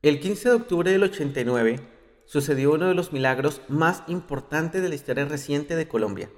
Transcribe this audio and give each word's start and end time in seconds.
El 0.00 0.20
15 0.20 0.50
de 0.50 0.54
octubre 0.54 0.92
del 0.92 1.02
89 1.02 1.80
sucedió 2.24 2.70
uno 2.72 2.86
de 2.86 2.94
los 2.94 3.12
milagros 3.12 3.62
más 3.66 4.04
importantes 4.06 4.80
de 4.80 4.88
la 4.88 4.94
historia 4.94 5.24
reciente 5.24 5.74
de 5.74 5.88
Colombia. 5.88 6.30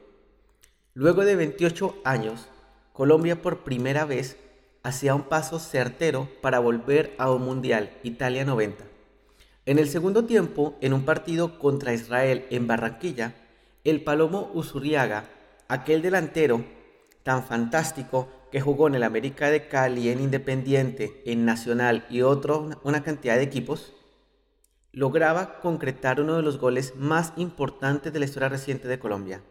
Luego 0.94 1.26
de 1.26 1.36
28 1.36 1.94
años, 2.02 2.48
Colombia 2.94 3.42
por 3.42 3.62
primera 3.62 4.06
vez 4.06 4.38
hacía 4.82 5.14
un 5.14 5.24
paso 5.24 5.58
certero 5.58 6.26
para 6.40 6.58
volver 6.58 7.14
a 7.18 7.30
un 7.30 7.42
Mundial, 7.42 7.98
Italia 8.02 8.46
90. 8.46 8.82
En 9.66 9.78
el 9.78 9.90
segundo 9.90 10.24
tiempo, 10.24 10.78
en 10.80 10.94
un 10.94 11.04
partido 11.04 11.58
contra 11.58 11.92
Israel 11.92 12.46
en 12.48 12.66
Barranquilla, 12.66 13.34
el 13.84 14.02
Palomo 14.02 14.50
Usuriaga, 14.54 15.28
aquel 15.68 16.00
delantero 16.00 16.64
tan 17.24 17.44
fantástico 17.44 18.30
que 18.50 18.60
jugó 18.60 18.88
en 18.88 18.96
el 18.96 19.04
América 19.04 19.50
de 19.50 19.68
Cali, 19.68 20.08
en 20.08 20.20
Independiente, 20.20 21.22
en 21.24 21.44
Nacional 21.44 22.06
y 22.10 22.22
otro, 22.22 22.70
una 22.82 23.02
cantidad 23.02 23.36
de 23.36 23.42
equipos, 23.42 23.92
lograba 24.92 25.60
concretar 25.60 26.20
uno 26.20 26.36
de 26.36 26.42
los 26.42 26.58
goles 26.58 26.96
más 26.96 27.32
importantes 27.36 28.12
de 28.12 28.18
la 28.18 28.24
historia 28.24 28.48
reciente 28.48 28.88
de 28.88 28.98
Colombia. 28.98 29.42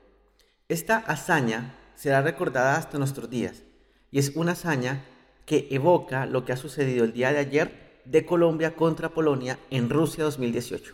Esta 0.68 0.98
hazaña 0.98 1.76
será 1.96 2.22
recordada 2.22 2.76
hasta 2.76 2.98
nuestros 2.98 3.30
días 3.30 3.64
y 4.12 4.20
es 4.20 4.36
una 4.36 4.52
hazaña 4.52 5.06
que 5.46 5.68
evoca 5.72 6.26
lo 6.26 6.44
que 6.44 6.52
ha 6.52 6.58
sucedido 6.58 7.06
el 7.06 7.14
día 7.14 7.32
de 7.32 7.40
ayer 7.40 8.02
de 8.06 8.26
Colombia 8.26 8.76
contra 8.76 9.10
Polonia 9.10 9.60
en 9.70 9.90
Rusia 9.90 10.26
2018. 10.26 10.94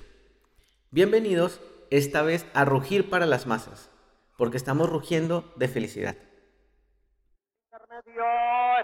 Bienvenidos 0.92 1.60
esta 1.90 2.22
vez 2.22 2.46
a 2.54 2.66
Rugir 2.66 3.10
para 3.10 3.26
las 3.26 3.48
Masas, 3.48 3.90
porque 4.38 4.58
estamos 4.58 4.90
rugiendo 4.90 5.52
de 5.56 5.68
felicidad 5.68 6.16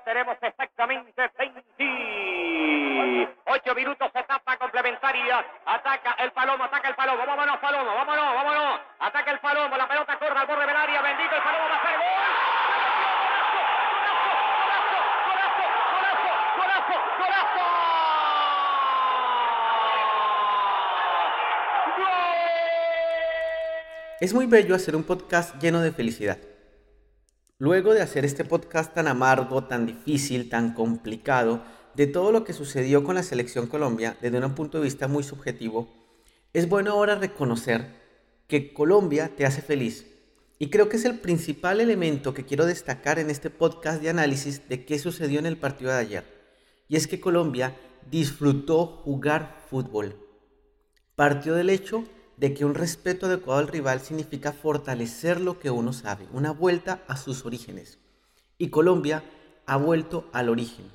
tenemos 0.05 0.37
exactamente 0.41 1.31
28 1.77 3.75
minutos, 3.75 4.09
etapa 4.13 4.57
complementaria. 4.57 5.45
Ataca 5.65 6.13
el 6.19 6.31
Palomo, 6.31 6.63
ataca 6.63 6.87
el 6.89 6.95
Palomo. 6.95 7.25
Vámonos, 7.25 7.57
Palomo, 7.59 7.93
vámonos, 7.93 8.35
vámonos. 8.35 8.79
Ataca 8.99 9.31
el 9.31 9.39
Palomo, 9.39 9.75
la 9.75 9.87
pelota 9.87 10.17
corre 10.17 10.39
al 10.39 10.47
borde 10.47 10.65
del 10.65 10.75
área. 10.75 11.01
Bendito 11.01 11.35
el 11.35 11.43
Palomo 11.43 11.65
va 11.67 11.75
a 11.75 11.79
hacer 11.79 11.97
gol. 11.97 12.05
Es 24.19 24.33
muy 24.35 24.45
bello 24.45 24.75
hacer 24.75 24.95
un 24.95 25.03
podcast 25.03 25.59
lleno 25.59 25.81
de 25.81 25.91
felicidad. 25.91 26.37
Luego 27.61 27.93
de 27.93 28.01
hacer 28.01 28.25
este 28.25 28.43
podcast 28.43 28.95
tan 28.95 29.07
amargo, 29.07 29.65
tan 29.65 29.85
difícil, 29.85 30.49
tan 30.49 30.73
complicado, 30.73 31.63
de 31.93 32.07
todo 32.07 32.31
lo 32.31 32.43
que 32.43 32.53
sucedió 32.53 33.03
con 33.03 33.13
la 33.13 33.21
selección 33.21 33.67
Colombia 33.67 34.17
desde 34.19 34.43
un 34.43 34.55
punto 34.55 34.79
de 34.79 34.85
vista 34.85 35.07
muy 35.07 35.21
subjetivo, 35.21 35.87
es 36.53 36.67
bueno 36.67 36.89
ahora 36.89 37.13
reconocer 37.13 37.85
que 38.47 38.73
Colombia 38.73 39.35
te 39.37 39.45
hace 39.45 39.61
feliz. 39.61 40.07
Y 40.57 40.71
creo 40.71 40.89
que 40.89 40.97
es 40.97 41.05
el 41.05 41.19
principal 41.19 41.79
elemento 41.81 42.33
que 42.33 42.45
quiero 42.45 42.65
destacar 42.65 43.19
en 43.19 43.29
este 43.29 43.51
podcast 43.51 44.01
de 44.01 44.09
análisis 44.09 44.67
de 44.67 44.83
qué 44.83 44.97
sucedió 44.97 45.37
en 45.37 45.45
el 45.45 45.57
partido 45.57 45.91
de 45.91 45.99
ayer. 45.99 46.23
Y 46.87 46.95
es 46.95 47.05
que 47.05 47.19
Colombia 47.19 47.75
disfrutó 48.09 48.87
jugar 48.87 49.61
fútbol. 49.69 50.15
Partió 51.15 51.53
del 51.53 51.69
hecho 51.69 52.05
de 52.37 52.53
que 52.53 52.65
un 52.65 52.73
respeto 52.73 53.27
adecuado 53.27 53.59
al 53.59 53.67
rival 53.67 54.01
significa 54.01 54.51
fortalecer 54.51 55.39
lo 55.39 55.59
que 55.59 55.69
uno 55.69 55.93
sabe, 55.93 56.27
una 56.33 56.51
vuelta 56.51 57.03
a 57.07 57.17
sus 57.17 57.45
orígenes. 57.45 57.99
Y 58.57 58.69
Colombia 58.69 59.23
ha 59.65 59.77
vuelto 59.77 60.29
al 60.33 60.49
origen, 60.49 60.85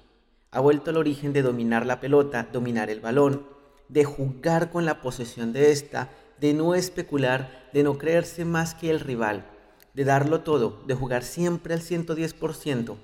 ha 0.51 0.61
vuelto 0.61 0.91
al 0.91 0.97
origen 0.97 1.33
de 1.33 1.43
dominar 1.43 1.87
la 1.87 2.01
pelota, 2.01 2.49
dominar 2.53 2.91
el 2.91 3.01
balón, 3.01 3.47
de 3.89 4.05
jugar 4.05 4.71
con 4.71 4.85
la 4.85 5.01
posesión 5.01 5.53
de 5.53 5.71
esta, 5.71 6.11
de 6.41 6.53
no 6.55 6.75
especular, 6.75 7.71
de 7.73 7.83
no 7.83 7.99
creerse 7.99 8.45
más 8.45 8.75
que 8.75 8.91
el 8.91 9.01
rival, 9.01 9.47
de 9.95 10.05
darlo 10.05 10.41
todo, 10.41 10.83
de 10.87 10.95
jugar 10.95 11.23
siempre 11.23 11.75
al 11.75 11.81
110%, 11.81 12.97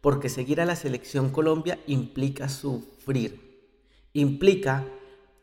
porque 0.00 0.28
seguir 0.28 0.60
a 0.60 0.66
la 0.66 0.76
selección 0.76 1.30
Colombia 1.30 1.78
implica 1.86 2.48
sufrir, 2.48 3.68
implica 4.12 4.84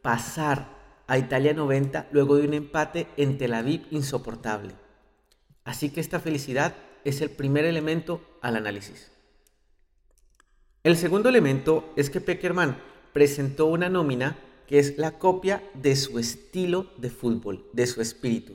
pasar 0.02 0.79
a 1.09 1.18
Italia 1.18 1.53
90 1.53 2.08
luego 2.12 2.38
de 2.38 2.47
un 2.47 2.53
empate 2.53 3.08
en 3.18 3.40
Tel 3.40 3.56
Aviv 3.56 3.88
insoportable. 3.90 4.75
Así 5.66 5.90
que 5.90 6.00
esta 6.00 6.20
felicidad 6.20 6.75
es 7.03 7.22
el 7.22 7.31
primer 7.31 7.66
elemento 7.66 8.22
al 8.42 8.56
análisis. 8.56 9.12
El 10.84 10.96
segundo 10.96 11.28
elemento 11.28 11.92
es 11.96 12.12
que 12.12 12.22
Peckerman 12.22 12.78
presentó 13.12 13.66
una 13.66 13.90
nómina 13.90 14.38
que 14.68 14.78
es 14.78 15.00
la 15.00 15.18
copia 15.18 15.64
de 15.74 15.96
su 15.96 16.19
estilo 16.19 16.92
de 16.98 17.09
fútbol, 17.09 17.66
de 17.74 17.88
su 17.88 18.02
espíritu. 18.02 18.53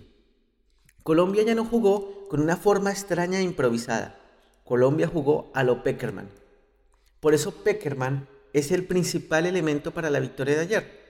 Colombia 1.02 1.42
ya 1.42 1.56
no 1.56 1.64
jugó 1.64 2.28
con 2.28 2.40
una 2.40 2.56
forma 2.56 2.92
extraña 2.92 3.40
e 3.40 3.42
improvisada. 3.42 4.20
Colombia 4.64 5.08
jugó 5.08 5.50
a 5.54 5.64
lo 5.64 5.82
Peckerman. 5.82 6.30
Por 7.18 7.34
eso 7.34 7.50
Peckerman 7.50 8.28
es 8.52 8.70
el 8.70 8.84
principal 8.84 9.44
elemento 9.44 9.90
para 9.90 10.08
la 10.08 10.20
victoria 10.20 10.54
de 10.54 10.60
ayer. 10.60 11.03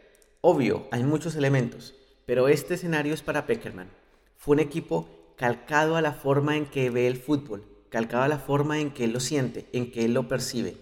Obvio, 0.47 0.87
hay 0.91 1.03
muchos 1.05 1.37
elementos, 1.37 1.95
pero 2.27 2.49
este 2.49 2.75
escenario 2.75 3.15
es 3.15 3.23
para 3.23 3.47
Peckerman. 3.47 3.89
Fue 4.37 4.53
un 4.53 4.61
equipo 4.61 5.09
calcado 5.39 5.97
a 5.97 6.03
la 6.03 6.13
forma 6.13 6.59
en 6.59 6.67
que 6.67 6.91
ve 6.91 7.07
el 7.07 7.17
fútbol, 7.17 7.65
calcado 7.89 8.25
a 8.25 8.29
la 8.29 8.39
forma 8.39 8.79
en 8.79 8.91
que 8.91 9.05
él 9.05 9.15
lo 9.15 9.21
siente, 9.21 9.71
en 9.73 9.91
que 9.91 10.05
él 10.05 10.13
lo 10.13 10.29
percibe. 10.29 10.77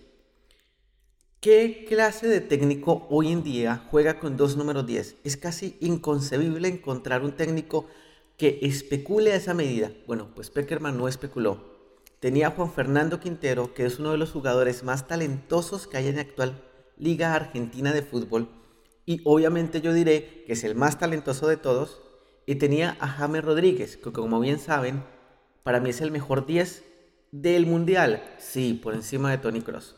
¿Qué 1.38 1.84
clase 1.88 2.26
de 2.26 2.40
técnico 2.40 3.06
hoy 3.08 3.30
en 3.30 3.44
día 3.44 3.86
juega 3.88 4.18
con 4.18 4.36
dos 4.36 4.56
números 4.56 4.84
10? 4.84 5.18
Es 5.22 5.36
casi 5.36 5.76
inconcebible 5.78 6.66
encontrar 6.66 7.22
un 7.22 7.36
técnico 7.36 7.86
que 8.36 8.58
especule 8.62 9.30
a 9.30 9.36
esa 9.36 9.54
medida. 9.54 9.92
Bueno, 10.08 10.30
pues 10.34 10.50
Peckerman 10.50 10.98
no 10.98 11.06
especuló. 11.06 11.78
Tenía 12.18 12.48
a 12.48 12.50
Juan 12.50 12.72
Fernando 12.72 13.20
Quintero, 13.20 13.74
que 13.74 13.86
es 13.86 14.00
uno 14.00 14.10
de 14.10 14.18
los 14.18 14.32
jugadores 14.32 14.82
más 14.82 15.06
talentosos 15.06 15.86
que 15.86 15.98
hay 15.98 16.08
en 16.08 16.16
la 16.16 16.22
actual 16.22 16.60
Liga 16.96 17.36
Argentina 17.36 17.92
de 17.92 18.02
Fútbol 18.02 18.48
y 19.12 19.20
obviamente 19.24 19.82
yo 19.82 19.92
diré 19.92 20.42
que 20.46 20.54
es 20.54 20.64
el 20.64 20.74
más 20.74 20.98
talentoso 20.98 21.46
de 21.46 21.58
todos. 21.58 22.00
Y 22.46 22.54
tenía 22.54 22.96
a 22.98 23.08
James 23.08 23.44
Rodríguez, 23.44 23.98
que 23.98 24.10
como 24.10 24.40
bien 24.40 24.58
saben, 24.58 25.04
para 25.62 25.80
mí 25.80 25.90
es 25.90 26.00
el 26.00 26.10
mejor 26.10 26.46
10 26.46 26.82
del 27.30 27.66
mundial. 27.66 28.22
Sí, 28.38 28.80
por 28.82 28.94
encima 28.94 29.30
de 29.30 29.36
Tony 29.36 29.60
Cross. 29.60 29.96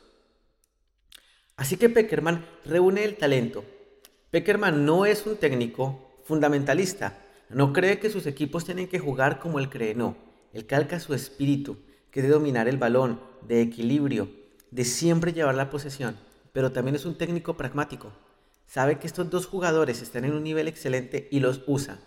Así 1.56 1.76
que 1.76 1.88
Peckerman 1.88 2.44
reúne 2.64 3.04
el 3.04 3.16
talento. 3.16 3.64
Peckerman 4.32 4.84
no 4.84 5.06
es 5.06 5.24
un 5.26 5.36
técnico 5.36 6.20
fundamentalista. 6.24 7.16
No 7.48 7.72
cree 7.72 8.00
que 8.00 8.10
sus 8.10 8.26
equipos 8.26 8.64
tienen 8.64 8.88
que 8.88 8.98
jugar 8.98 9.38
como 9.38 9.60
él 9.60 9.70
cree, 9.70 9.94
no. 9.94 10.16
Él 10.52 10.66
calca 10.66 10.98
su 10.98 11.14
espíritu, 11.14 11.78
que 12.10 12.18
es 12.18 12.26
de 12.26 12.32
dominar 12.32 12.66
el 12.66 12.78
balón, 12.78 13.20
de 13.46 13.62
equilibrio, 13.62 14.28
de 14.72 14.84
siempre 14.84 15.32
llevar 15.32 15.54
la 15.54 15.70
posesión. 15.70 16.16
Pero 16.52 16.72
también 16.72 16.96
es 16.96 17.04
un 17.04 17.16
técnico 17.16 17.56
pragmático 17.56 18.12
sabe 18.74 18.98
que 18.98 19.06
estos 19.06 19.30
dos 19.30 19.46
jugadores 19.46 20.02
están 20.02 20.24
en 20.24 20.32
un 20.32 20.42
nivel 20.42 20.66
excelente 20.66 21.28
y 21.30 21.38
los 21.38 21.62
usa. 21.68 22.00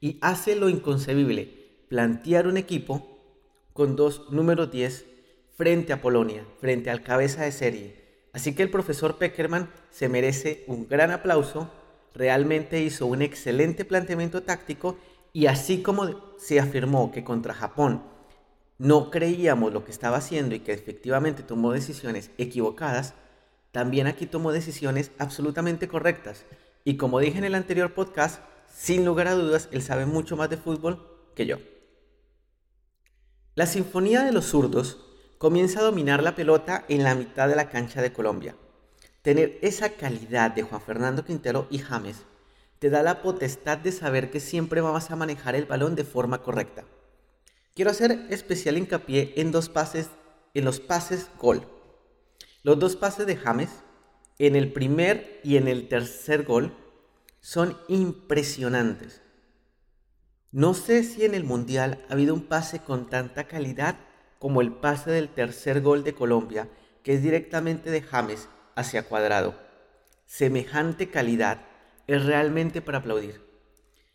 Y 0.00 0.18
hace 0.20 0.54
lo 0.54 0.68
inconcebible, 0.68 1.82
plantear 1.88 2.46
un 2.46 2.56
equipo 2.56 3.18
con 3.72 3.96
dos 3.96 4.30
números 4.30 4.70
10 4.70 5.04
frente 5.56 5.92
a 5.92 6.00
Polonia, 6.00 6.46
frente 6.60 6.90
al 6.90 7.02
cabeza 7.02 7.42
de 7.42 7.50
serie. 7.50 7.96
Así 8.32 8.54
que 8.54 8.62
el 8.62 8.70
profesor 8.70 9.18
Peckerman 9.18 9.68
se 9.90 10.08
merece 10.08 10.62
un 10.68 10.86
gran 10.86 11.10
aplauso, 11.10 11.72
realmente 12.14 12.80
hizo 12.80 13.06
un 13.06 13.20
excelente 13.20 13.84
planteamiento 13.84 14.44
táctico 14.44 14.96
y 15.32 15.46
así 15.46 15.82
como 15.82 16.36
se 16.38 16.60
afirmó 16.60 17.10
que 17.10 17.24
contra 17.24 17.52
Japón 17.52 18.04
no 18.78 19.10
creíamos 19.10 19.72
lo 19.72 19.84
que 19.84 19.90
estaba 19.90 20.18
haciendo 20.18 20.54
y 20.54 20.60
que 20.60 20.72
efectivamente 20.72 21.42
tomó 21.42 21.72
decisiones 21.72 22.30
equivocadas, 22.38 23.14
también 23.76 24.06
aquí 24.06 24.24
tomó 24.24 24.52
decisiones 24.52 25.10
absolutamente 25.18 25.86
correctas. 25.86 26.46
Y 26.82 26.96
como 26.96 27.20
dije 27.20 27.36
en 27.36 27.44
el 27.44 27.54
anterior 27.54 27.92
podcast, 27.92 28.40
sin 28.74 29.04
lugar 29.04 29.28
a 29.28 29.34
dudas, 29.34 29.68
él 29.70 29.82
sabe 29.82 30.06
mucho 30.06 30.34
más 30.34 30.48
de 30.48 30.56
fútbol 30.56 31.06
que 31.34 31.44
yo. 31.44 31.58
La 33.54 33.66
Sinfonía 33.66 34.22
de 34.22 34.32
los 34.32 34.46
Zurdos 34.46 35.04
comienza 35.36 35.80
a 35.80 35.82
dominar 35.82 36.22
la 36.22 36.34
pelota 36.34 36.86
en 36.88 37.04
la 37.04 37.14
mitad 37.14 37.50
de 37.50 37.54
la 37.54 37.68
cancha 37.68 38.00
de 38.00 38.14
Colombia. 38.14 38.56
Tener 39.20 39.58
esa 39.60 39.90
calidad 39.90 40.52
de 40.52 40.62
Juan 40.62 40.80
Fernando 40.80 41.22
Quintero 41.22 41.66
y 41.68 41.80
James 41.80 42.22
te 42.78 42.88
da 42.88 43.02
la 43.02 43.20
potestad 43.20 43.76
de 43.76 43.92
saber 43.92 44.30
que 44.30 44.40
siempre 44.40 44.80
vas 44.80 45.10
a 45.10 45.16
manejar 45.16 45.54
el 45.54 45.66
balón 45.66 45.96
de 45.96 46.04
forma 46.04 46.42
correcta. 46.42 46.86
Quiero 47.74 47.90
hacer 47.90 48.26
especial 48.30 48.78
hincapié 48.78 49.34
en 49.36 49.52
dos 49.52 49.68
pases, 49.68 50.08
en 50.54 50.64
los 50.64 50.80
pases 50.80 51.28
gol. 51.38 51.75
Los 52.66 52.80
dos 52.80 52.96
pases 52.96 53.28
de 53.28 53.36
James, 53.36 53.70
en 54.40 54.56
el 54.56 54.72
primer 54.72 55.40
y 55.44 55.56
en 55.56 55.68
el 55.68 55.86
tercer 55.86 56.42
gol, 56.42 56.76
son 57.38 57.78
impresionantes. 57.86 59.22
No 60.50 60.74
sé 60.74 61.04
si 61.04 61.24
en 61.24 61.36
el 61.36 61.44
Mundial 61.44 62.04
ha 62.08 62.14
habido 62.14 62.34
un 62.34 62.48
pase 62.48 62.80
con 62.80 63.08
tanta 63.08 63.44
calidad 63.44 64.00
como 64.40 64.62
el 64.62 64.72
pase 64.72 65.12
del 65.12 65.28
tercer 65.28 65.80
gol 65.80 66.02
de 66.02 66.14
Colombia, 66.14 66.68
que 67.04 67.14
es 67.14 67.22
directamente 67.22 67.92
de 67.92 68.02
James 68.02 68.48
hacia 68.74 69.04
Cuadrado. 69.04 69.54
Semejante 70.26 71.08
calidad 71.08 71.60
es 72.08 72.26
realmente 72.26 72.82
para 72.82 72.98
aplaudir. 72.98 73.42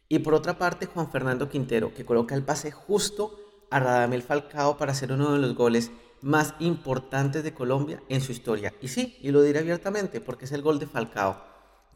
Y 0.09 0.19
por 0.19 0.33
otra 0.33 0.57
parte, 0.57 0.88
Juan 0.88 1.09
Fernando 1.09 1.47
Quintero, 1.47 1.94
que 1.94 2.04
coloca 2.04 2.36
el 2.36 2.44
pase 2.44 2.69
justo 2.69 3.40
a 3.71 3.79
Radamel 3.79 4.21
Falcao 4.21 4.77
para 4.77 4.91
hacer 4.91 5.12
uno 5.12 5.31
de 5.31 5.39
los 5.39 5.56
goles 5.56 5.89
más 6.21 6.53
importantes 6.59 7.44
de 7.44 7.53
Colombia 7.53 8.03
en 8.09 8.21
su 8.21 8.31
historia. 8.31 8.73
Y 8.81 8.89
sí, 8.89 9.18
y 9.21 9.31
lo 9.31 9.41
diré 9.41 9.59
abiertamente, 9.59 10.21
porque 10.21 10.45
es 10.45 10.51
el 10.51 10.62
gol 10.62 10.77
de 10.77 10.85
Falcao, 10.85 11.44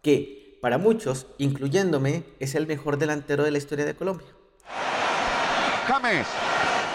que 0.02 0.58
para 0.62 0.80
muchos, 0.80 1.28
incluyéndome, 1.38 2.24
es 2.40 2.56
el 2.56 2.66
mejor 2.66 2.98
delantero 2.98 3.44
de 3.44 3.52
la 3.52 3.60
historia 3.60 3.86
de 3.86 3.96
Colombia. 3.96 4.28
James, 5.88 6.26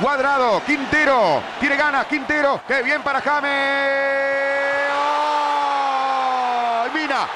cuadrado, 0.02 0.60
Quintero, 0.66 1.40
tiene 1.60 1.76
ganas, 1.76 2.06
Quintero, 2.06 2.60
qué 2.66 2.82
bien 2.82 3.02
para 3.02 3.20
James. 3.20 4.90
¡Oh! 4.92 6.86
Mina, 6.92 7.28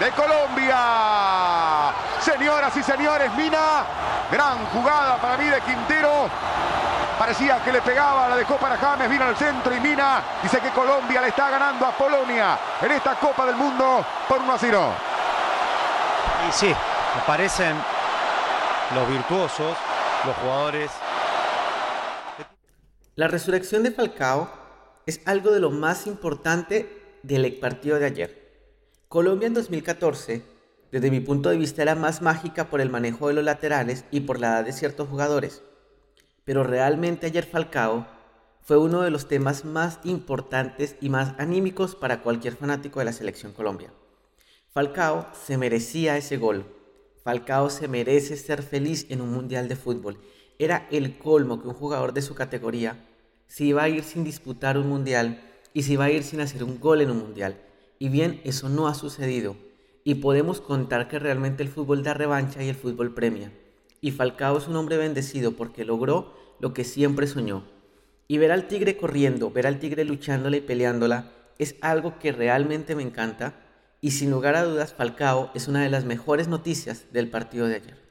de 0.00 0.10
Colombia. 0.12 1.92
Señoras 2.20 2.74
y 2.74 2.82
señores, 2.82 3.30
Mina, 3.34 3.84
gran 4.32 4.64
jugada 4.66 5.18
para 5.18 5.36
mí 5.36 5.44
de 5.44 5.60
Quintero. 5.60 6.28
Parecía 7.18 7.62
que 7.62 7.70
le 7.70 7.82
pegaba, 7.82 8.28
la 8.28 8.36
dejó 8.36 8.56
para 8.56 8.78
James, 8.78 9.10
vino 9.10 9.24
al 9.24 9.36
centro 9.36 9.76
y 9.76 9.80
Mina 9.80 10.22
dice 10.42 10.58
que 10.60 10.70
Colombia 10.70 11.20
le 11.20 11.28
está 11.28 11.50
ganando 11.50 11.84
a 11.84 11.92
Polonia 11.92 12.58
en 12.80 12.92
esta 12.92 13.14
Copa 13.16 13.44
del 13.44 13.56
Mundo 13.56 14.04
por 14.26 14.40
1 14.40 14.52
a 14.54 14.58
0. 14.58 14.92
Y 16.48 16.52
sí, 16.52 16.68
me 16.68 17.22
parecen 17.26 17.76
los 18.94 19.06
virtuosos, 19.06 19.76
los 20.24 20.36
jugadores. 20.36 20.90
La 23.16 23.28
resurrección 23.28 23.82
de 23.82 23.90
Falcao 23.90 24.48
es 25.04 25.20
algo 25.26 25.50
de 25.50 25.60
lo 25.60 25.70
más 25.70 26.06
importante 26.06 27.18
del 27.22 27.52
partido 27.60 27.98
de 27.98 28.06
ayer. 28.06 28.49
Colombia 29.10 29.48
en 29.48 29.54
2014, 29.54 30.40
desde 30.92 31.10
mi 31.10 31.18
punto 31.18 31.48
de 31.48 31.56
vista, 31.56 31.82
era 31.82 31.96
más 31.96 32.22
mágica 32.22 32.70
por 32.70 32.80
el 32.80 32.90
manejo 32.90 33.26
de 33.26 33.34
los 33.34 33.42
laterales 33.42 34.04
y 34.12 34.20
por 34.20 34.38
la 34.38 34.50
edad 34.50 34.64
de 34.64 34.72
ciertos 34.72 35.08
jugadores. 35.08 35.64
Pero 36.44 36.62
realmente 36.62 37.26
ayer 37.26 37.44
Falcao 37.44 38.06
fue 38.60 38.78
uno 38.78 39.02
de 39.02 39.10
los 39.10 39.26
temas 39.26 39.64
más 39.64 39.98
importantes 40.04 40.94
y 41.00 41.08
más 41.08 41.34
anímicos 41.38 41.96
para 41.96 42.22
cualquier 42.22 42.54
fanático 42.54 43.00
de 43.00 43.06
la 43.06 43.12
selección 43.12 43.52
Colombia. 43.52 43.92
Falcao 44.72 45.26
se 45.32 45.58
merecía 45.58 46.16
ese 46.16 46.36
gol. 46.36 46.64
Falcao 47.24 47.68
se 47.68 47.88
merece 47.88 48.36
ser 48.36 48.62
feliz 48.62 49.06
en 49.08 49.22
un 49.22 49.32
mundial 49.32 49.66
de 49.66 49.74
fútbol. 49.74 50.20
Era 50.56 50.86
el 50.92 51.18
colmo 51.18 51.60
que 51.60 51.66
un 51.66 51.74
jugador 51.74 52.12
de 52.12 52.22
su 52.22 52.36
categoría 52.36 53.04
se 53.48 53.64
iba 53.64 53.82
a 53.82 53.88
ir 53.88 54.04
sin 54.04 54.22
disputar 54.22 54.78
un 54.78 54.88
mundial 54.88 55.42
y 55.74 55.82
se 55.82 55.94
iba 55.94 56.04
a 56.04 56.10
ir 56.12 56.22
sin 56.22 56.40
hacer 56.40 56.62
un 56.62 56.78
gol 56.78 57.00
en 57.00 57.10
un 57.10 57.18
mundial. 57.18 57.60
Y 58.02 58.08
bien, 58.08 58.40
eso 58.44 58.70
no 58.70 58.88
ha 58.88 58.94
sucedido. 58.94 59.56
Y 60.04 60.16
podemos 60.16 60.62
contar 60.62 61.06
que 61.06 61.18
realmente 61.18 61.62
el 61.62 61.68
fútbol 61.68 62.02
da 62.02 62.14
revancha 62.14 62.62
y 62.62 62.70
el 62.70 62.74
fútbol 62.74 63.12
premia. 63.12 63.52
Y 64.00 64.10
Falcao 64.10 64.56
es 64.56 64.66
un 64.68 64.76
hombre 64.76 64.96
bendecido 64.96 65.52
porque 65.52 65.84
logró 65.84 66.34
lo 66.60 66.72
que 66.72 66.84
siempre 66.84 67.26
soñó. 67.26 67.64
Y 68.26 68.38
ver 68.38 68.52
al 68.52 68.68
tigre 68.68 68.96
corriendo, 68.96 69.50
ver 69.50 69.66
al 69.66 69.78
tigre 69.78 70.06
luchándola 70.06 70.56
y 70.56 70.62
peleándola, 70.62 71.30
es 71.58 71.76
algo 71.82 72.18
que 72.18 72.32
realmente 72.32 72.94
me 72.96 73.02
encanta. 73.02 73.60
Y 74.00 74.12
sin 74.12 74.30
lugar 74.30 74.56
a 74.56 74.64
dudas, 74.64 74.94
Falcao 74.94 75.50
es 75.54 75.68
una 75.68 75.82
de 75.82 75.90
las 75.90 76.06
mejores 76.06 76.48
noticias 76.48 77.12
del 77.12 77.28
partido 77.28 77.66
de 77.66 77.74
ayer. 77.74 78.10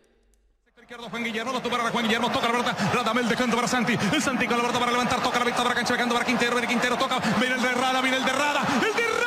Juan 1.10 1.24
Guillermo, 1.24 1.52
lo 1.52 1.62
para 1.62 1.90
Juan 1.90 2.04
Guillermo, 2.04 2.32
toca 2.32 2.48
la 2.48 2.58
verdad, 2.58 2.78
Radamel 2.94 3.28
dejando 3.28 3.56
para 3.56 3.68
Santi, 3.68 3.94
el 4.12 4.22
Santi 4.22 4.48
con 4.48 4.58
la 4.58 4.64
verdad 4.64 4.80
para 4.80 4.92
levantar, 4.92 5.22
toca 5.22 5.38
la 5.38 5.46
vista 5.46 5.62
para 5.64 5.76
cancha, 5.76 5.96
para 5.96 6.26
Quintero, 6.26 6.54
viene 6.54 6.68
Quintero, 6.68 6.98
toca, 6.98 7.20
viene 7.40 7.56
el 7.56 7.62
de 7.62 7.72
Rada, 7.74 8.02
viene 8.02 8.18
el 8.18 8.26
de 8.26 8.32
Rada, 8.32 8.66
el 8.76 8.96
de 8.96 9.19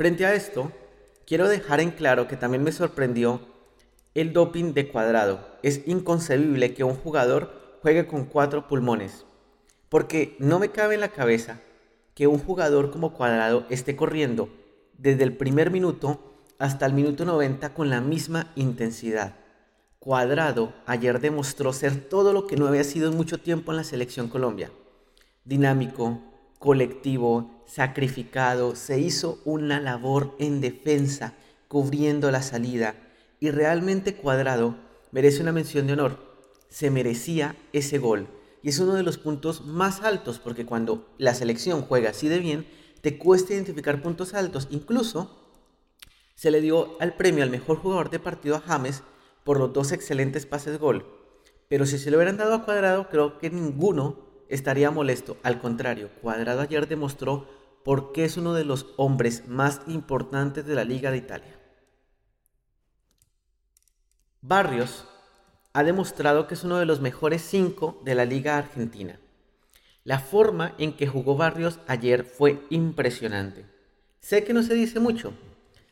Frente 0.00 0.24
a 0.24 0.32
esto, 0.32 0.72
quiero 1.26 1.46
dejar 1.46 1.78
en 1.78 1.90
claro 1.90 2.26
que 2.26 2.38
también 2.38 2.62
me 2.62 2.72
sorprendió 2.72 3.42
el 4.14 4.32
doping 4.32 4.72
de 4.72 4.88
cuadrado. 4.88 5.46
Es 5.62 5.82
inconcebible 5.86 6.72
que 6.72 6.84
un 6.84 6.94
jugador 6.94 7.76
juegue 7.82 8.06
con 8.06 8.24
cuatro 8.24 8.66
pulmones, 8.66 9.26
porque 9.90 10.36
no 10.38 10.58
me 10.58 10.70
cabe 10.70 10.94
en 10.94 11.02
la 11.02 11.10
cabeza 11.10 11.60
que 12.14 12.26
un 12.26 12.38
jugador 12.38 12.90
como 12.90 13.12
cuadrado 13.12 13.66
esté 13.68 13.94
corriendo 13.94 14.48
desde 14.96 15.22
el 15.22 15.36
primer 15.36 15.70
minuto 15.70 16.32
hasta 16.58 16.86
el 16.86 16.94
minuto 16.94 17.26
90 17.26 17.74
con 17.74 17.90
la 17.90 18.00
misma 18.00 18.52
intensidad. 18.56 19.34
Cuadrado 19.98 20.72
ayer 20.86 21.20
demostró 21.20 21.74
ser 21.74 22.08
todo 22.08 22.32
lo 22.32 22.46
que 22.46 22.56
no 22.56 22.66
había 22.66 22.84
sido 22.84 23.10
en 23.10 23.18
mucho 23.18 23.36
tiempo 23.36 23.70
en 23.70 23.76
la 23.76 23.84
selección 23.84 24.28
Colombia. 24.30 24.72
Dinámico, 25.44 26.29
colectivo, 26.60 27.64
sacrificado, 27.66 28.76
se 28.76 29.00
hizo 29.00 29.40
una 29.46 29.80
labor 29.80 30.36
en 30.38 30.60
defensa, 30.60 31.34
cubriendo 31.68 32.30
la 32.30 32.42
salida, 32.42 32.96
y 33.40 33.50
realmente 33.50 34.14
Cuadrado 34.14 34.76
merece 35.10 35.40
una 35.40 35.52
mención 35.52 35.86
de 35.86 35.94
honor. 35.94 36.18
Se 36.68 36.90
merecía 36.90 37.56
ese 37.72 37.98
gol. 37.98 38.28
Y 38.62 38.68
es 38.68 38.78
uno 38.78 38.92
de 38.92 39.02
los 39.02 39.16
puntos 39.16 39.64
más 39.64 40.02
altos, 40.02 40.38
porque 40.38 40.66
cuando 40.66 41.08
la 41.16 41.32
selección 41.32 41.80
juega 41.80 42.10
así 42.10 42.28
de 42.28 42.38
bien, 42.38 42.66
te 43.00 43.16
cuesta 43.16 43.54
identificar 43.54 44.02
puntos 44.02 44.34
altos. 44.34 44.68
Incluso 44.70 45.34
se 46.34 46.50
le 46.50 46.60
dio 46.60 47.00
al 47.00 47.14
premio 47.14 47.42
al 47.42 47.50
mejor 47.50 47.78
jugador 47.78 48.10
de 48.10 48.18
partido 48.18 48.56
a 48.56 48.60
James 48.60 49.02
por 49.44 49.58
los 49.58 49.72
dos 49.72 49.92
excelentes 49.92 50.44
pases 50.44 50.78
gol. 50.78 51.06
Pero 51.68 51.86
si 51.86 51.98
se 51.98 52.10
lo 52.10 52.18
hubieran 52.18 52.36
dado 52.36 52.52
a 52.52 52.64
Cuadrado, 52.66 53.08
creo 53.08 53.38
que 53.38 53.48
ninguno 53.48 54.29
estaría 54.50 54.90
molesto. 54.90 55.38
Al 55.42 55.58
contrario, 55.60 56.10
Cuadrado 56.20 56.60
ayer 56.60 56.86
demostró 56.86 57.48
porque 57.84 58.24
es 58.24 58.36
uno 58.36 58.52
de 58.52 58.64
los 58.64 58.86
hombres 58.96 59.48
más 59.48 59.80
importantes 59.86 60.66
de 60.66 60.74
la 60.74 60.84
Liga 60.84 61.10
de 61.10 61.16
Italia. 61.16 61.58
Barrios 64.42 65.06
ha 65.72 65.82
demostrado 65.82 66.46
que 66.46 66.54
es 66.54 66.64
uno 66.64 66.78
de 66.78 66.86
los 66.86 67.00
mejores 67.00 67.42
cinco 67.42 68.02
de 68.04 68.14
la 68.14 68.24
Liga 68.24 68.58
Argentina. 68.58 69.18
La 70.04 70.18
forma 70.18 70.74
en 70.78 70.94
que 70.94 71.06
jugó 71.06 71.36
Barrios 71.36 71.78
ayer 71.86 72.24
fue 72.24 72.64
impresionante. 72.70 73.66
Sé 74.18 74.44
que 74.44 74.52
no 74.52 74.62
se 74.62 74.74
dice 74.74 74.98
mucho. 74.98 75.32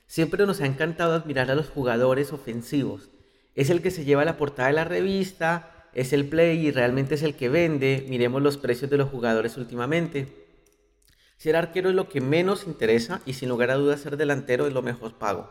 Siempre 0.07 0.47
nos 0.47 0.61
ha 0.61 0.67
encantado 0.67 1.15
admirar 1.15 1.51
a 1.51 1.55
los 1.55 1.69
jugadores 1.69 2.33
ofensivos. 2.33 3.11
Es 3.55 3.71
el 3.71 3.83
que 3.83 3.91
se 3.91 4.05
lleva 4.05 4.25
la 4.25 4.37
portada 4.37 4.69
de 4.69 4.75
la 4.75 4.85
revista, 4.85 5.78
es 5.95 6.13
el 6.13 6.29
play 6.29 6.67
y 6.67 6.71
realmente 6.71 7.15
es 7.15 7.23
el 7.23 7.35
que 7.35 7.49
vende. 7.49 8.07
Miremos 8.09 8.43
los 8.43 8.57
precios 8.57 8.91
de 8.91 8.99
los 8.99 9.11
jugadores 9.11 9.57
últimamente. 9.57 10.47
Ser 11.37 11.57
arquero 11.57 11.89
es 11.89 11.95
lo 11.95 12.09
que 12.09 12.21
menos 12.21 12.67
interesa 12.67 13.23
y 13.25 13.35
sin 13.35 13.49
lugar 13.49 13.71
a 13.71 13.77
dudas 13.77 14.01
ser 14.01 14.17
delantero 14.17 14.67
es 14.67 14.73
lo 14.73 14.83
mejor 14.83 15.15
pago. 15.15 15.51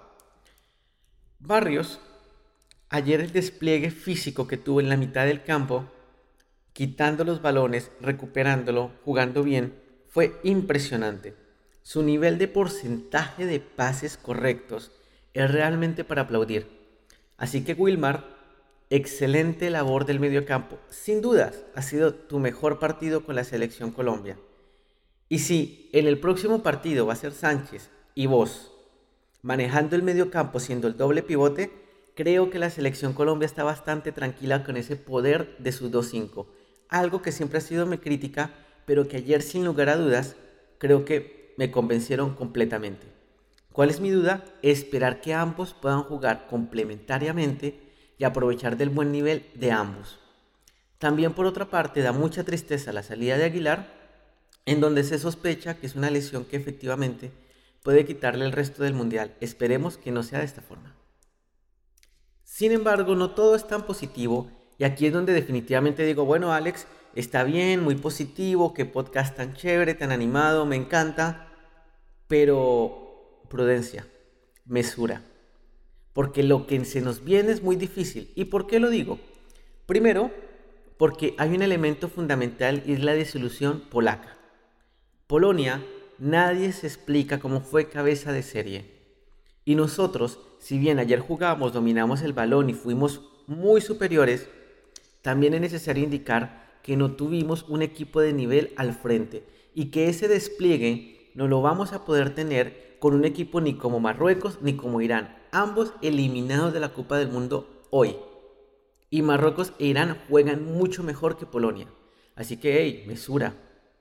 Barrios, 1.40 2.00
ayer 2.90 3.22
el 3.22 3.32
despliegue 3.32 3.92
físico 3.92 4.48
que 4.48 4.58
tuvo 4.58 4.82
en 4.82 4.90
la 4.90 4.98
mitad 4.98 5.26
del 5.26 5.44
campo, 5.44 5.90
quitando 6.74 7.24
los 7.24 7.42
balones, 7.42 7.92
recuperándolo, 8.02 8.92
jugando 9.06 9.44
bien, 9.44 9.74
fue 10.08 10.40
impresionante. 10.44 11.36
Su 11.84 12.04
nivel 12.04 12.38
de 12.38 12.48
porcentaje 12.48 13.46
de 13.46 13.60
pases 13.62 14.18
correctos 14.18 14.92
es 15.34 15.50
realmente 15.50 16.04
para 16.04 16.24
aplaudir. 16.24 16.68
Así 17.38 17.64
que 17.64 17.74
Wilmar, 17.74 18.37
excelente 18.90 19.70
labor 19.70 20.06
del 20.06 20.20
mediocampo. 20.20 20.78
Sin 20.90 21.22
dudas, 21.22 21.66
ha 21.76 21.82
sido 21.82 22.14
tu 22.14 22.40
mejor 22.40 22.80
partido 22.80 23.24
con 23.24 23.36
la 23.36 23.44
selección 23.44 23.92
Colombia. 23.92 24.38
Y 25.30 25.40
si 25.40 25.90
en 25.92 26.08
el 26.08 26.20
próximo 26.20 26.64
partido 26.64 27.06
va 27.06 27.14
a 27.14 27.18
ser 27.18 27.34
Sánchez 27.34 27.90
y 28.16 28.28
vos 28.28 28.72
manejando 29.42 29.96
el 29.96 30.04
mediocampo 30.04 30.60
siendo 30.60 30.88
el 30.88 30.98
doble 30.98 31.22
pivote, 31.22 31.72
creo 32.16 32.50
que 32.50 32.60
la 32.60 32.70
selección 32.70 33.14
Colombia 33.14 33.46
está 33.46 33.64
bastante 33.64 34.12
tranquila 34.12 34.64
con 34.64 34.78
ese 34.78 34.96
poder 34.96 35.58
de 35.60 35.72
sus 35.72 35.92
2-5. 35.92 36.48
Algo 36.90 37.22
que 37.22 37.32
siempre 37.32 37.58
ha 37.58 37.62
sido 37.62 37.86
mi 37.86 37.98
crítica, 37.98 38.54
pero 38.86 39.08
que 39.08 39.18
ayer 39.18 39.42
sin 39.42 39.66
lugar 39.66 39.90
a 39.90 39.98
dudas 39.98 40.36
creo 40.78 41.04
que 41.04 41.54
me 41.58 41.72
convencieron 41.72 42.36
completamente. 42.36 43.08
¿Cuál 43.74 43.90
es 43.90 44.00
mi 44.00 44.10
duda? 44.10 44.46
Esperar 44.62 45.22
que 45.22 45.34
ambos 45.34 45.74
puedan 45.74 46.04
jugar 46.04 46.48
complementariamente 46.48 47.87
y 48.18 48.24
aprovechar 48.24 48.78
del 48.78 48.90
buen 48.90 49.12
nivel 49.12 49.46
de 49.56 49.72
ambos. 49.72 50.20
También 50.98 51.34
por 51.34 51.46
otra 51.46 51.70
parte 51.70 52.02
da 52.02 52.12
mucha 52.12 52.44
tristeza 52.44 52.92
la 52.92 53.04
salida 53.04 53.38
de 53.38 53.46
Aguilar, 53.46 53.94
en 54.66 54.82
donde 54.82 55.04
se 55.04 55.20
sospecha 55.20 55.76
que 55.76 55.86
es 55.86 55.96
una 55.96 56.10
lesión 56.10 56.46
que 56.46 56.58
efectivamente 56.58 57.32
puede 57.84 58.06
quitarle 58.06 58.46
el 58.46 58.52
resto 58.52 58.84
del 58.84 58.94
mundial. 58.94 59.36
Esperemos 59.40 59.98
que 59.98 60.12
no 60.12 60.24
sea 60.24 60.40
de 60.40 60.46
esta 60.46 60.62
forma. 60.62 60.96
Sin 62.44 62.72
embargo, 62.72 63.16
no 63.16 63.32
todo 63.32 63.56
es 63.56 63.68
tan 63.68 63.86
positivo 63.86 64.50
y 64.78 64.84
aquí 64.84 65.06
es 65.06 65.14
donde 65.14 65.34
definitivamente 65.34 66.04
digo, 66.04 66.26
bueno 66.26 66.52
Alex, 66.52 66.88
está 67.14 67.44
bien, 67.44 67.84
muy 67.84 67.96
positivo, 67.96 68.74
qué 68.74 68.86
podcast 68.86 69.36
tan 69.36 69.54
chévere, 69.54 69.94
tan 69.94 70.12
animado, 70.12 70.66
me 70.66 70.76
encanta, 70.76 71.48
pero 72.28 73.42
prudencia, 73.50 74.08
mesura 74.66 75.22
porque 76.18 76.42
lo 76.42 76.66
que 76.66 76.84
se 76.84 77.00
nos 77.00 77.24
viene 77.24 77.52
es 77.52 77.62
muy 77.62 77.76
difícil. 77.76 78.32
¿Y 78.34 78.46
por 78.46 78.66
qué 78.66 78.80
lo 78.80 78.90
digo? 78.90 79.20
Primero, 79.86 80.32
porque 80.98 81.36
hay 81.38 81.54
un 81.54 81.62
elemento 81.62 82.10
fundamental 82.10 82.82
y 82.88 82.94
es 82.94 83.04
la 83.04 83.14
disolución 83.14 83.84
polaca. 83.92 84.36
Polonia, 85.28 85.86
nadie 86.18 86.72
se 86.72 86.88
explica 86.88 87.40
cómo 87.40 87.62
fue 87.62 87.90
cabeza 87.90 88.32
de 88.32 88.42
serie. 88.42 88.96
Y 89.64 89.76
nosotros, 89.76 90.40
si 90.58 90.80
bien 90.80 90.98
ayer 90.98 91.20
jugamos, 91.20 91.72
dominamos 91.72 92.24
el 92.24 92.34
balón 92.34 92.72
y 92.72 92.74
fuimos 92.74 93.22
muy 93.46 93.80
superiores, 93.80 94.50
también 95.22 95.54
es 95.54 95.62
necesario 95.62 96.04
indicar 96.04 96.80
que 96.82 96.98
no 96.98 97.12
tuvimos 97.12 97.62
un 97.70 97.84
equipo 97.84 98.22
de 98.22 98.34
nivel 98.34 98.74
al 98.76 98.96
frente 98.96 99.44
y 99.76 99.92
que 99.92 100.10
ese 100.10 100.28
despliegue 100.28 101.30
no 101.36 101.48
lo 101.48 101.62
vamos 101.62 101.94
a 101.94 102.06
poder 102.06 102.34
tener 102.34 102.87
con 103.00 103.14
un 103.14 103.26
equipo 103.26 103.62
ni 103.62 103.76
como 103.76 104.00
Marruecos 104.00 104.60
ni 104.62 104.76
como 104.76 105.02
Irán 105.02 105.38
ambos 105.52 105.94
eliminados 106.02 106.74
de 106.74 106.80
la 106.80 106.94
Copa 106.94 107.18
del 107.18 107.30
Mundo 107.30 107.84
hoy. 107.90 108.16
Y 109.10 109.22
Marruecos 109.22 109.74
e 109.80 109.86
Irán 109.86 110.18
juegan 110.30 110.66
mucho 110.66 111.04
mejor 111.04 111.38
que 111.38 111.46
Polonia. 111.46 111.88
Así 112.36 112.58
que, 112.58 112.82
hey, 112.82 113.06
mesura. 113.08 113.56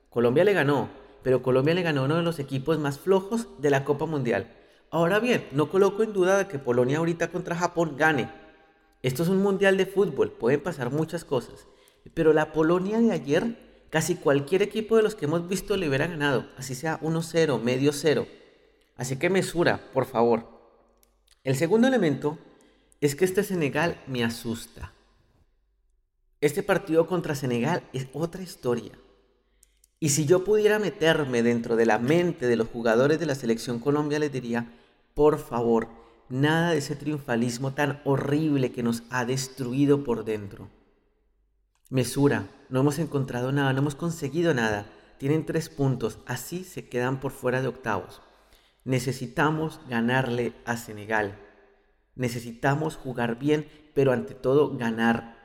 Colombia 0.09 0.43
le 0.43 0.53
ganó, 0.53 0.89
pero 1.23 1.41
Colombia 1.41 1.73
le 1.73 1.81
ganó 1.81 2.03
uno 2.03 2.17
de 2.17 2.23
los 2.23 2.39
equipos 2.39 2.77
más 2.79 2.99
flojos 2.99 3.47
de 3.59 3.69
la 3.69 3.83
Copa 3.83 4.05
Mundial. 4.05 4.53
Ahora 4.89 5.19
bien, 5.19 5.47
no 5.51 5.69
coloco 5.69 6.03
en 6.03 6.13
duda 6.13 6.37
de 6.37 6.47
que 6.47 6.59
Polonia 6.59 6.97
ahorita 6.97 7.29
contra 7.29 7.55
Japón 7.55 7.95
gane. 7.97 8.29
Esto 9.01 9.23
es 9.23 9.29
un 9.29 9.41
mundial 9.41 9.77
de 9.77 9.85
fútbol, 9.85 10.31
pueden 10.31 10.61
pasar 10.61 10.91
muchas 10.91 11.23
cosas. 11.23 11.67
Pero 12.13 12.33
la 12.33 12.51
Polonia 12.53 12.99
de 12.99 13.11
ayer, 13.11 13.85
casi 13.89 14.15
cualquier 14.15 14.61
equipo 14.61 14.95
de 14.95 15.03
los 15.03 15.15
que 15.15 15.25
hemos 15.25 15.47
visto 15.47 15.77
le 15.77 15.87
hubiera 15.87 16.07
ganado, 16.07 16.47
así 16.57 16.73
sea 16.73 16.99
1-0, 17.01 17.61
medio 17.61 17.91
0. 17.93 18.27
Así 18.97 19.17
que 19.17 19.29
mesura, 19.29 19.79
por 19.93 20.05
favor. 20.05 20.57
El 21.43 21.55
segundo 21.55 21.87
elemento 21.87 22.37
es 22.99 23.15
que 23.15 23.25
este 23.25 23.43
Senegal 23.43 24.01
me 24.07 24.23
asusta. 24.23 24.91
Este 26.41 26.63
partido 26.63 27.07
contra 27.07 27.35
Senegal 27.35 27.83
es 27.93 28.07
otra 28.13 28.41
historia. 28.41 28.91
Y 29.99 30.09
si 30.09 30.25
yo 30.25 30.43
pudiera 30.43 30.77
meterme 30.77 31.41
dentro 31.41 31.75
de 31.75 31.85
la 31.85 31.97
mente 31.99 32.47
de 32.47 32.55
los 32.55 32.67
jugadores 32.67 33.19
de 33.19 33.25
la 33.25 33.35
selección 33.35 33.79
Colombia, 33.79 34.19
les 34.19 34.31
diría, 34.31 34.71
por 35.15 35.39
favor, 35.39 35.87
nada 36.29 36.71
de 36.71 36.77
ese 36.77 36.95
triunfalismo 36.95 37.73
tan 37.73 38.01
horrible 38.03 38.71
que 38.71 38.83
nos 38.83 39.03
ha 39.09 39.25
destruido 39.25 40.03
por 40.03 40.25
dentro. 40.25 40.69
Mesura, 41.89 42.47
no 42.69 42.81
hemos 42.81 42.99
encontrado 42.99 43.51
nada, 43.51 43.73
no 43.73 43.79
hemos 43.79 43.95
conseguido 43.95 44.53
nada. 44.53 44.85
Tienen 45.17 45.45
tres 45.45 45.69
puntos, 45.69 46.19
así 46.25 46.63
se 46.63 46.89
quedan 46.89 47.19
por 47.19 47.31
fuera 47.31 47.61
de 47.61 47.69
octavos. 47.69 48.21
Necesitamos 48.87 49.81
ganarle 49.89 50.53
a 50.63 50.77
Senegal. 50.77 51.37
Necesitamos 52.15 52.95
jugar 52.95 53.37
bien, 53.37 53.67
pero 53.93 54.13
ante 54.13 54.33
todo 54.33 54.77
ganar. 54.77 55.35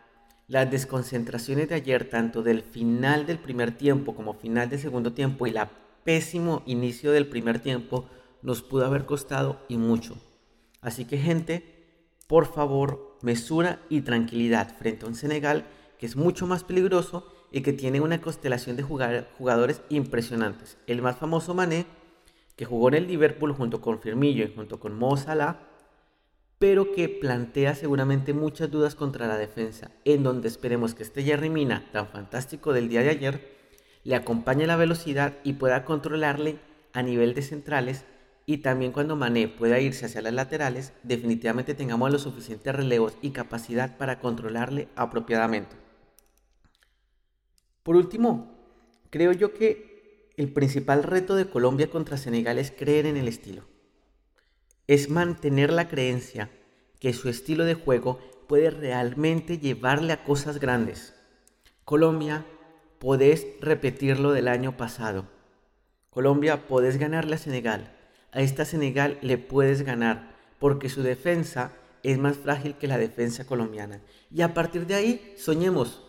Las 0.46 0.70
desconcentraciones 0.70 1.68
de 1.68 1.74
ayer, 1.74 2.08
tanto 2.08 2.44
del 2.44 2.62
final 2.62 3.26
del 3.26 3.40
primer 3.40 3.76
tiempo 3.76 4.14
como 4.14 4.34
final 4.34 4.70
del 4.70 4.78
segundo 4.78 5.12
tiempo 5.12 5.48
y 5.48 5.50
la 5.50 5.72
pésimo 6.04 6.62
inicio 6.66 7.10
del 7.10 7.26
primer 7.26 7.58
tiempo, 7.58 8.08
nos 8.42 8.62
pudo 8.62 8.86
haber 8.86 9.06
costado 9.06 9.58
y 9.68 9.76
mucho. 9.76 10.16
Así 10.80 11.04
que 11.04 11.18
gente, 11.18 12.14
por 12.28 12.46
favor, 12.46 13.18
mesura 13.22 13.80
y 13.88 14.02
tranquilidad 14.02 14.76
frente 14.78 15.04
a 15.04 15.08
un 15.08 15.16
Senegal 15.16 15.66
que 15.98 16.06
es 16.06 16.14
mucho 16.14 16.46
más 16.46 16.62
peligroso 16.62 17.26
y 17.50 17.62
que 17.62 17.72
tiene 17.72 18.00
una 18.00 18.20
constelación 18.20 18.76
de 18.76 18.84
jugadores 18.84 19.82
impresionantes. 19.88 20.78
El 20.86 21.02
más 21.02 21.16
famoso 21.16 21.54
Mané 21.54 21.86
que 22.62 22.66
jugó 22.66 22.86
en 22.86 22.94
el 22.94 23.08
Liverpool 23.08 23.52
junto 23.54 23.80
con 23.80 23.98
Firmillo 23.98 24.44
y 24.44 24.54
junto 24.54 24.78
con 24.78 24.96
Mo 24.96 25.16
Salah, 25.16 25.58
pero 26.60 26.92
que 26.92 27.08
plantea 27.08 27.74
seguramente 27.74 28.34
muchas 28.34 28.70
dudas 28.70 28.94
contra 28.94 29.26
la 29.26 29.36
defensa, 29.36 29.90
en 30.04 30.22
donde 30.22 30.46
esperemos 30.46 30.94
que 30.94 31.02
este 31.02 31.24
Jerry 31.24 31.50
Mina, 31.50 31.90
tan 31.90 32.06
fantástico 32.06 32.72
del 32.72 32.88
día 32.88 33.02
de 33.02 33.10
ayer, 33.10 33.56
le 34.04 34.14
acompañe 34.14 34.68
la 34.68 34.76
velocidad 34.76 35.38
y 35.42 35.54
pueda 35.54 35.84
controlarle 35.84 36.60
a 36.92 37.02
nivel 37.02 37.34
de 37.34 37.42
centrales 37.42 38.04
y 38.46 38.58
también 38.58 38.92
cuando 38.92 39.16
Mané 39.16 39.48
pueda 39.48 39.80
irse 39.80 40.06
hacia 40.06 40.22
las 40.22 40.32
laterales, 40.32 40.92
definitivamente 41.02 41.74
tengamos 41.74 42.12
los 42.12 42.22
suficientes 42.22 42.72
relevos 42.72 43.18
y 43.22 43.30
capacidad 43.30 43.96
para 43.98 44.20
controlarle 44.20 44.86
apropiadamente. 44.94 45.74
Por 47.82 47.96
último, 47.96 48.54
creo 49.10 49.32
yo 49.32 49.52
que 49.52 49.91
el 50.36 50.52
principal 50.52 51.02
reto 51.02 51.36
de 51.36 51.48
Colombia 51.48 51.90
contra 51.90 52.16
Senegal 52.16 52.58
es 52.58 52.70
creer 52.70 53.06
en 53.06 53.16
el 53.16 53.28
estilo. 53.28 53.64
Es 54.86 55.10
mantener 55.10 55.72
la 55.72 55.88
creencia 55.88 56.50
que 56.98 57.12
su 57.12 57.28
estilo 57.28 57.64
de 57.64 57.74
juego 57.74 58.18
puede 58.48 58.70
realmente 58.70 59.58
llevarle 59.58 60.12
a 60.12 60.24
cosas 60.24 60.58
grandes. 60.58 61.14
Colombia, 61.84 62.46
podés 62.98 63.46
repetirlo 63.60 64.32
del 64.32 64.48
año 64.48 64.76
pasado. 64.76 65.26
Colombia, 66.10 66.66
podés 66.66 66.98
ganarle 66.98 67.34
a 67.34 67.38
Senegal. 67.38 67.96
A 68.32 68.40
esta 68.40 68.64
Senegal 68.64 69.18
le 69.20 69.38
puedes 69.38 69.82
ganar 69.82 70.36
porque 70.58 70.88
su 70.88 71.02
defensa 71.02 71.72
es 72.02 72.18
más 72.18 72.36
frágil 72.36 72.76
que 72.76 72.88
la 72.88 72.98
defensa 72.98 73.44
colombiana. 73.44 74.00
Y 74.30 74.42
a 74.42 74.54
partir 74.54 74.86
de 74.86 74.94
ahí, 74.94 75.34
soñemos. 75.36 76.02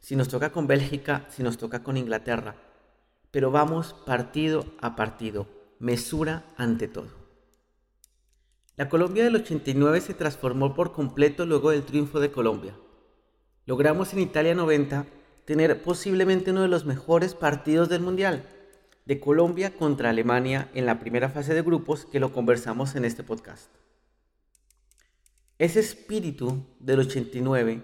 Si 0.00 0.16
nos 0.16 0.28
toca 0.28 0.50
con 0.50 0.66
Bélgica, 0.66 1.26
si 1.28 1.42
nos 1.42 1.58
toca 1.58 1.82
con 1.82 1.96
Inglaterra, 1.96 2.56
pero 3.30 3.50
vamos 3.50 3.94
partido 4.06 4.64
a 4.80 4.96
partido, 4.96 5.46
mesura 5.78 6.44
ante 6.56 6.88
todo. 6.88 7.08
La 8.76 8.88
Colombia 8.88 9.24
del 9.24 9.36
89 9.36 10.00
se 10.00 10.14
transformó 10.14 10.74
por 10.74 10.92
completo 10.92 11.46
luego 11.46 11.70
del 11.70 11.84
triunfo 11.84 12.18
de 12.18 12.32
Colombia. 12.32 12.74
Logramos 13.66 14.12
en 14.14 14.20
Italia 14.20 14.54
90 14.54 15.06
tener 15.44 15.82
posiblemente 15.82 16.50
uno 16.50 16.62
de 16.62 16.68
los 16.68 16.86
mejores 16.86 17.34
partidos 17.34 17.88
del 17.88 18.00
Mundial, 18.00 18.44
de 19.04 19.20
Colombia 19.20 19.74
contra 19.74 20.10
Alemania 20.10 20.70
en 20.74 20.86
la 20.86 20.98
primera 20.98 21.28
fase 21.28 21.54
de 21.54 21.62
grupos 21.62 22.06
que 22.06 22.20
lo 22.20 22.32
conversamos 22.32 22.94
en 22.96 23.04
este 23.04 23.22
podcast. 23.22 23.70
Ese 25.58 25.80
espíritu 25.80 26.64
del 26.78 27.00
89 27.00 27.82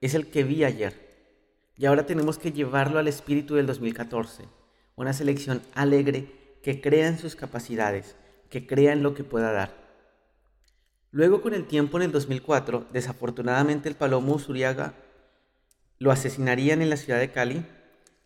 es 0.00 0.14
el 0.14 0.28
que 0.28 0.42
vi 0.42 0.64
ayer 0.64 1.12
y 1.76 1.86
ahora 1.86 2.04
tenemos 2.04 2.38
que 2.38 2.52
llevarlo 2.52 2.98
al 2.98 3.08
espíritu 3.08 3.54
del 3.54 3.66
2014 3.66 4.61
una 4.96 5.12
selección 5.12 5.62
alegre 5.74 6.58
que 6.62 6.80
crea 6.80 7.08
en 7.08 7.18
sus 7.18 7.36
capacidades, 7.36 8.16
que 8.50 8.66
crea 8.66 8.92
en 8.92 9.02
lo 9.02 9.14
que 9.14 9.24
pueda 9.24 9.52
dar. 9.52 9.74
Luego 11.10 11.42
con 11.42 11.54
el 11.54 11.66
tiempo 11.66 11.98
en 11.98 12.04
el 12.04 12.12
2004, 12.12 12.86
desafortunadamente 12.92 13.88
el 13.88 13.94
Palomo 13.94 14.34
Usuriaga 14.34 14.94
lo 15.98 16.10
asesinarían 16.10 16.82
en 16.82 16.90
la 16.90 16.96
ciudad 16.96 17.20
de 17.20 17.30
Cali, 17.30 17.66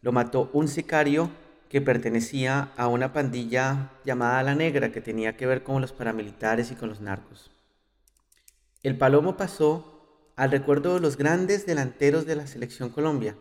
lo 0.02 0.12
mató 0.12 0.50
un 0.52 0.68
sicario 0.68 1.30
que 1.68 1.80
pertenecía 1.80 2.72
a 2.76 2.86
una 2.86 3.12
pandilla 3.12 3.90
llamada 4.04 4.42
La 4.42 4.54
Negra 4.54 4.92
que 4.92 5.00
tenía 5.00 5.36
que 5.36 5.46
ver 5.46 5.62
con 5.62 5.80
los 5.80 5.92
paramilitares 5.92 6.70
y 6.70 6.76
con 6.76 6.88
los 6.88 7.00
narcos. 7.00 7.50
El 8.82 8.96
Palomo 8.96 9.36
pasó 9.36 10.30
al 10.36 10.52
recuerdo 10.52 10.94
de 10.94 11.00
los 11.00 11.16
grandes 11.16 11.66
delanteros 11.66 12.24
de 12.24 12.36
la 12.36 12.46
selección 12.46 12.90
Colombia, 12.90 13.36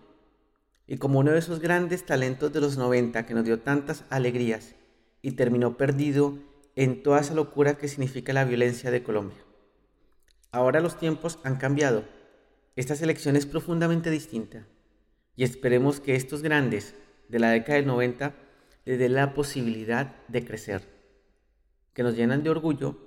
y 0.88 0.98
como 0.98 1.20
uno 1.20 1.32
de 1.32 1.39
esos 1.39 1.60
grandes 1.60 2.06
talentos 2.06 2.54
de 2.54 2.62
los 2.62 2.77
90 2.77 3.25
que 3.25 3.34
nos 3.34 3.46
dio 3.46 3.60
tantas 3.60 4.04
alegrías 4.10 4.75
y 5.22 5.32
terminó 5.32 5.77
perdido 5.77 6.38
en 6.75 7.04
toda 7.04 7.22
esa 7.22 7.34
locura 7.34 7.77
que 7.77 7.88
significa 7.88 8.34
la 8.34 8.46
violencia 8.46 8.92
de 8.92 9.04
Colombia. 9.04 9.38
Ahora 10.51 10.80
los 10.80 10.98
tiempos 10.98 11.39
han 11.44 11.56
cambiado 11.58 12.04
esta 12.75 12.96
selección 12.96 13.38
es 13.38 13.46
profundamente 13.46 14.12
distinta 14.12 14.68
y 15.38 15.46
esperemos 15.46 16.01
que 16.01 16.15
estos 16.15 16.42
grandes 16.42 16.94
de 17.30 17.39
la 17.39 17.50
década 17.51 17.77
del 17.77 17.88
90 17.88 18.36
les 18.84 19.00
den 19.00 19.13
la 19.13 19.34
posibilidad 19.34 20.15
de 20.27 20.44
crecer, 20.44 20.82
que 21.94 22.04
nos 22.04 22.15
llenan 22.15 22.44
de 22.44 22.50
orgullo 22.50 22.98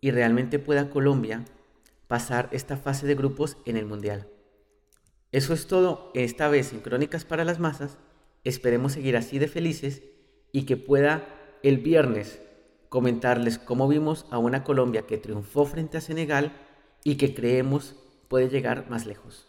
y 0.00 0.10
realmente 0.10 0.58
pueda 0.58 0.90
Colombia 0.90 1.44
pasar 2.08 2.48
esta 2.50 2.76
fase 2.76 3.06
de 3.06 3.14
grupos 3.14 3.56
en 3.66 3.76
el 3.76 3.86
Mundial. 3.86 4.28
Eso 5.34 5.52
es 5.52 5.66
todo 5.66 6.12
esta 6.14 6.46
vez 6.46 6.72
en 6.72 6.78
Crónicas 6.78 7.24
para 7.24 7.44
las 7.44 7.58
Masas. 7.58 7.98
Esperemos 8.44 8.92
seguir 8.92 9.16
así 9.16 9.40
de 9.40 9.48
felices 9.48 10.00
y 10.52 10.62
que 10.62 10.76
pueda 10.76 11.26
el 11.64 11.78
viernes 11.78 12.40
comentarles 12.88 13.58
cómo 13.58 13.88
vimos 13.88 14.26
a 14.30 14.38
una 14.38 14.62
Colombia 14.62 15.08
que 15.08 15.18
triunfó 15.18 15.64
frente 15.64 15.96
a 15.96 16.00
Senegal 16.00 16.52
y 17.02 17.16
que 17.16 17.34
creemos 17.34 17.96
puede 18.28 18.48
llegar 18.48 18.88
más 18.88 19.06
lejos. 19.06 19.48